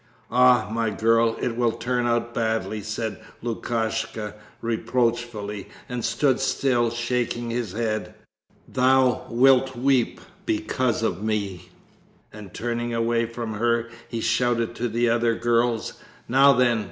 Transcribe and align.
'Ah 0.31 0.67
my 0.71 0.89
girl, 0.89 1.37
it 1.43 1.55
will 1.55 1.73
turn 1.73 2.07
out 2.07 2.33
badly,' 2.33 2.81
said 2.81 3.19
Lukashka 3.43 4.33
reproachfully 4.59 5.69
and 5.87 6.03
stood 6.03 6.39
still, 6.39 6.89
shaking 6.89 7.51
his 7.51 7.73
head. 7.73 8.15
'Thou 8.67 9.23
wilt 9.29 9.75
weep 9.75 10.19
because 10.47 11.03
of 11.03 11.21
me...' 11.21 11.69
and 12.33 12.51
turning 12.51 12.95
away 12.95 13.27
from 13.27 13.53
her 13.53 13.89
he 14.07 14.19
shouted 14.21 14.73
to 14.73 14.89
the 14.89 15.07
other 15.07 15.35
girls: 15.35 15.93
'Now 16.27 16.51
then! 16.53 16.79